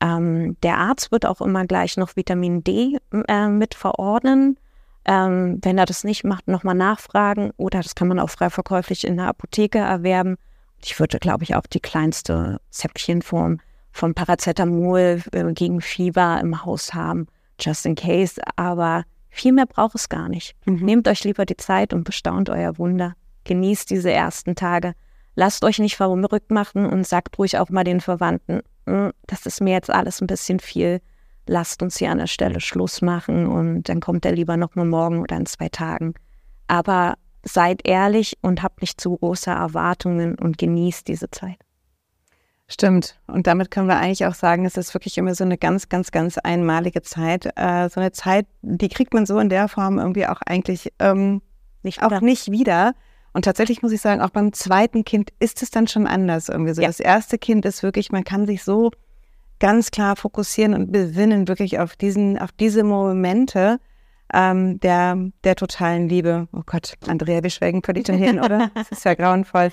Ähm, 0.00 0.56
der 0.62 0.78
Arzt 0.78 1.10
wird 1.10 1.26
auch 1.26 1.40
immer 1.40 1.66
gleich 1.66 1.96
noch 1.96 2.16
Vitamin 2.16 2.62
D 2.62 2.98
äh, 3.28 3.48
mit 3.48 3.74
verordnen. 3.74 4.58
Ähm, 5.04 5.58
wenn 5.62 5.78
er 5.78 5.86
das 5.86 6.04
nicht 6.04 6.24
macht, 6.24 6.48
nochmal 6.48 6.74
nachfragen 6.74 7.52
oder 7.56 7.80
das 7.80 7.94
kann 7.94 8.08
man 8.08 8.18
auch 8.18 8.30
frei 8.30 8.50
verkäuflich 8.50 9.06
in 9.06 9.16
der 9.16 9.26
Apotheke 9.26 9.78
erwerben 9.78 10.36
ich 10.84 10.98
würde, 10.98 11.18
glaube 11.18 11.44
ich, 11.44 11.54
auch 11.54 11.66
die 11.66 11.80
kleinste 11.80 12.60
Zäpfchenform 12.70 13.60
von 13.92 14.14
Paracetamol 14.14 15.22
äh, 15.32 15.52
gegen 15.52 15.80
Fieber 15.80 16.38
im 16.40 16.64
Haus 16.64 16.94
haben, 16.94 17.26
just 17.60 17.86
in 17.86 17.94
case. 17.94 18.40
Aber 18.56 19.04
viel 19.30 19.52
mehr 19.52 19.66
braucht 19.66 19.96
es 19.96 20.08
gar 20.08 20.28
nicht. 20.28 20.54
Mhm. 20.66 20.84
Nehmt 20.84 21.08
euch 21.08 21.24
lieber 21.24 21.46
die 21.46 21.56
Zeit 21.56 21.92
und 21.92 22.04
bestaunt 22.04 22.48
euer 22.50 22.78
Wunder. 22.78 23.14
Genießt 23.44 23.90
diese 23.90 24.12
ersten 24.12 24.54
Tage. 24.54 24.94
Lasst 25.34 25.64
euch 25.64 25.78
nicht 25.78 25.96
verrückt 25.96 26.50
machen 26.50 26.86
und 26.86 27.06
sagt 27.06 27.38
ruhig 27.38 27.58
auch 27.58 27.70
mal 27.70 27.84
den 27.84 28.00
Verwandten, 28.00 28.60
das 29.26 29.46
ist 29.46 29.60
mir 29.60 29.72
jetzt 29.72 29.90
alles 29.90 30.20
ein 30.20 30.26
bisschen 30.26 30.60
viel. 30.60 31.00
Lasst 31.46 31.82
uns 31.82 31.96
hier 31.96 32.10
an 32.10 32.18
der 32.18 32.26
Stelle 32.26 32.60
Schluss 32.60 33.00
machen 33.00 33.46
und 33.46 33.88
dann 33.88 34.00
kommt 34.00 34.24
er 34.24 34.32
lieber 34.32 34.56
noch 34.56 34.74
mal 34.74 34.84
morgen 34.84 35.20
oder 35.20 35.36
in 35.36 35.46
zwei 35.46 35.68
Tagen. 35.68 36.14
Aber 36.66 37.14
seid 37.42 37.86
ehrlich 37.86 38.36
und 38.42 38.62
habt 38.62 38.80
nicht 38.82 39.00
zu 39.00 39.16
große 39.16 39.50
Erwartungen 39.50 40.34
und 40.34 40.58
genießt 40.58 41.08
diese 41.08 41.30
Zeit. 41.30 41.56
Stimmt. 42.70 43.18
Und 43.26 43.46
damit 43.46 43.70
können 43.70 43.88
wir 43.88 43.96
eigentlich 43.96 44.26
auch 44.26 44.34
sagen, 44.34 44.66
es 44.66 44.76
ist 44.76 44.92
wirklich 44.92 45.16
immer 45.16 45.34
so 45.34 45.42
eine 45.42 45.56
ganz, 45.56 45.88
ganz, 45.88 46.10
ganz 46.10 46.36
einmalige 46.36 47.00
Zeit. 47.00 47.46
Äh, 47.56 47.88
so 47.88 47.98
eine 48.00 48.12
Zeit, 48.12 48.46
die 48.60 48.90
kriegt 48.90 49.14
man 49.14 49.24
so 49.24 49.38
in 49.38 49.48
der 49.48 49.68
Form 49.68 49.98
irgendwie 49.98 50.26
auch 50.26 50.42
eigentlich 50.42 50.92
ähm, 50.98 51.40
nicht 51.82 52.02
auch 52.02 52.20
nicht 52.20 52.50
wieder. 52.50 52.92
Und 53.32 53.44
tatsächlich 53.44 53.82
muss 53.82 53.92
ich 53.92 54.00
sagen, 54.00 54.20
auch 54.20 54.30
beim 54.30 54.52
zweiten 54.52 55.04
Kind 55.04 55.30
ist 55.38 55.62
es 55.62 55.70
dann 55.70 55.86
schon 55.86 56.06
anders 56.06 56.48
irgendwie 56.48 56.74
so. 56.74 56.82
Ja. 56.82 56.88
Das 56.88 57.00
erste 57.00 57.38
Kind 57.38 57.64
ist 57.64 57.82
wirklich, 57.82 58.10
man 58.10 58.24
kann 58.24 58.46
sich 58.46 58.64
so 58.64 58.90
ganz 59.60 59.90
klar 59.90 60.16
fokussieren 60.16 60.74
und 60.74 60.92
besinnen 60.92 61.48
wirklich 61.48 61.78
auf 61.78 61.96
diesen, 61.96 62.38
auf 62.38 62.52
diese 62.52 62.84
Momente 62.84 63.80
ähm, 64.32 64.78
der, 64.80 65.16
der 65.44 65.56
totalen 65.56 66.08
Liebe. 66.08 66.48
Oh 66.52 66.62
Gott, 66.64 66.94
Andrea, 67.06 67.42
wir 67.42 67.50
schwelgen 67.50 67.82
völlig 67.82 68.04
dahin, 68.04 68.40
oder? 68.40 68.70
Das 68.74 68.90
ist 68.90 69.04
ja 69.04 69.14
grauenvoll. 69.14 69.70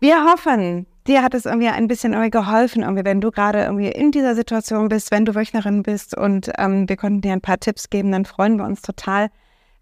Wir 0.00 0.24
hoffen, 0.24 0.86
dir 1.06 1.22
hat 1.22 1.34
es 1.34 1.44
irgendwie 1.44 1.68
ein 1.68 1.86
bisschen 1.86 2.14
irgendwie 2.14 2.30
geholfen, 2.30 2.82
irgendwie, 2.82 3.04
wenn 3.04 3.20
du 3.20 3.30
gerade 3.30 3.64
irgendwie 3.64 3.88
in 3.88 4.12
dieser 4.12 4.34
Situation 4.34 4.88
bist, 4.88 5.10
wenn 5.10 5.26
du 5.26 5.34
Wöchnerin 5.34 5.82
bist 5.82 6.16
und 6.16 6.50
ähm, 6.56 6.88
wir 6.88 6.96
konnten 6.96 7.20
dir 7.20 7.32
ein 7.32 7.42
paar 7.42 7.60
Tipps 7.60 7.90
geben, 7.90 8.10
dann 8.10 8.24
freuen 8.24 8.56
wir 8.56 8.64
uns 8.64 8.80
total. 8.80 9.28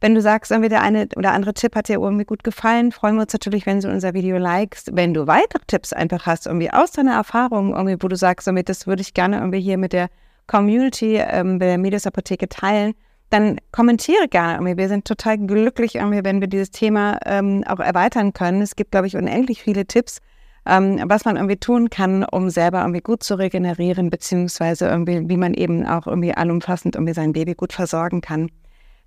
Wenn 0.01 0.15
du 0.15 0.23
sagst, 0.23 0.53
irgendwie 0.53 0.69
der 0.69 0.83
eine 0.83 1.09
oder 1.17 1.33
andere 1.33 1.55
Tipp 1.55 1.75
hat 1.75 1.89
dir 1.89 1.99
irgendwie 1.99 2.25
gut 2.25 2.45
gefallen, 2.45 2.93
freuen 2.93 3.17
wir 3.17 3.23
uns 3.23 3.33
natürlich, 3.33 3.67
wenn 3.67 3.81
du 3.81 3.89
unser 3.89 4.15
Video 4.15 4.39
likest. 4.39 4.91
Wenn 4.93 5.13
du 5.13 5.27
weitere 5.27 5.63
Tipps 5.67 5.93
einfach 5.93 6.25
hast, 6.25 6.47
irgendwie 6.47 6.71
aus 6.71 6.93
deiner 6.93 7.15
Erfahrung, 7.15 7.75
irgendwie, 7.75 7.97
wo 8.01 8.07
du 8.07 8.15
sagst, 8.15 8.47
irgendwie, 8.47 8.63
das 8.63 8.87
würde 8.87 9.03
ich 9.03 9.13
gerne 9.13 9.39
irgendwie 9.39 9.61
hier 9.61 9.77
mit 9.77 9.93
der 9.93 10.09
Community 10.47 11.17
ähm, 11.17 11.59
der 11.59 11.79
Medias 11.79 12.07
Apotheke 12.07 12.49
teilen, 12.49 12.95
dann 13.31 13.59
kommentiere 13.73 14.29
gerne 14.29 14.55
irgendwie. 14.55 14.77
Wir 14.77 14.89
sind 14.89 15.05
total 15.05 15.37
glücklich 15.37 15.97
irgendwie, 15.97 16.25
wenn 16.25 16.41
wir 16.41 16.49
dieses 16.49 16.71
Thema 16.71 17.19
ähm, 17.27 17.65
auch 17.67 17.81
erweitern 17.81 18.33
können. 18.33 18.63
Es 18.63 18.77
gibt, 18.77 18.93
glaube 18.93 19.09
ich, 19.09 19.17
unendlich 19.17 19.63
viele 19.63 19.85
Tipps, 19.85 20.21
ähm, 20.65 21.03
was 21.07 21.25
man 21.25 21.37
irgendwie 21.37 21.57
tun 21.57 21.91
kann, 21.91 22.25
um 22.25 22.51
selber 22.51 22.83
irgendwie 22.83 23.01
gut 23.01 23.25
zu 23.25 23.35
regenerieren, 23.35 24.11
beziehungsweise 24.11 24.87
irgendwie, 24.87 25.29
wie 25.29 25.37
man 25.37 25.55
eben 25.55 25.85
auch 25.87 26.07
irgendwie 26.07 26.33
allumfassend 26.35 26.95
irgendwie 26.95 27.15
sein 27.15 27.33
Baby 27.33 27.55
gut 27.55 27.73
versorgen 27.73 28.21
kann. 28.21 28.49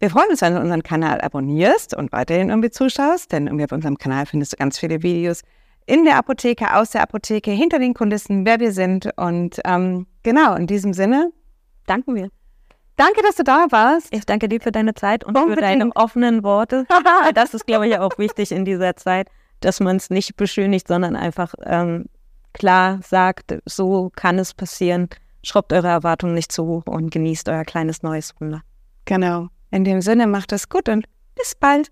Wir 0.01 0.09
freuen 0.09 0.31
uns, 0.31 0.41
wenn 0.41 0.55
du 0.55 0.59
unseren 0.59 0.81
Kanal 0.81 1.21
abonnierst 1.21 1.95
und 1.95 2.11
weiterhin 2.11 2.49
irgendwie 2.49 2.71
zuschaust, 2.71 3.31
denn 3.31 3.45
irgendwie 3.45 3.65
auf 3.65 3.71
unserem 3.71 3.99
Kanal 3.99 4.25
findest 4.25 4.53
du 4.53 4.57
ganz 4.57 4.79
viele 4.79 5.03
Videos 5.03 5.43
in 5.85 6.05
der 6.05 6.17
Apotheke, 6.17 6.75
aus 6.75 6.89
der 6.89 7.03
Apotheke, 7.03 7.51
hinter 7.51 7.77
den 7.77 7.93
Kulissen, 7.93 8.43
wer 8.43 8.59
wir 8.59 8.71
sind. 8.71 9.11
Und 9.15 9.61
ähm, 9.63 10.07
genau, 10.23 10.55
in 10.55 10.65
diesem 10.65 10.93
Sinne 10.93 11.31
danken 11.85 12.15
wir. 12.15 12.29
Danke, 12.95 13.21
dass 13.21 13.35
du 13.35 13.43
da 13.43 13.67
warst. 13.69 14.07
Ich 14.09 14.25
danke 14.25 14.49
dir 14.49 14.59
für 14.59 14.71
deine 14.71 14.95
Zeit 14.95 15.23
und 15.23 15.37
Unbedingt. 15.37 15.59
für 15.59 15.61
deine 15.61 15.95
offenen 15.95 16.43
Worte. 16.43 16.87
das 17.35 17.53
ist, 17.53 17.67
glaube 17.67 17.87
ich, 17.87 17.99
auch 17.99 18.17
wichtig 18.17 18.51
in 18.51 18.65
dieser 18.65 18.95
Zeit, 18.95 19.27
dass 19.59 19.79
man 19.79 19.97
es 19.97 20.09
nicht 20.09 20.35
beschönigt, 20.35 20.87
sondern 20.87 21.15
einfach 21.15 21.53
ähm, 21.63 22.05
klar 22.53 23.01
sagt, 23.03 23.59
so 23.65 24.11
kann 24.15 24.39
es 24.39 24.55
passieren. 24.55 25.09
Schraubt 25.43 25.71
eure 25.73 25.89
Erwartungen 25.89 26.33
nicht 26.33 26.51
zu 26.51 26.65
hoch 26.65 26.87
und 26.87 27.11
genießt 27.11 27.49
euer 27.49 27.65
kleines 27.65 28.01
neues 28.01 28.33
Wunder. 28.39 28.63
Genau. 29.05 29.49
In 29.71 29.83
dem 29.83 30.01
Sinne, 30.01 30.27
macht 30.27 30.51
es 30.51 30.69
gut 30.69 30.89
und 30.89 31.05
bis 31.35 31.55
bald. 31.55 31.91